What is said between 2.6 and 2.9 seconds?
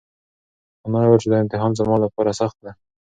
ده.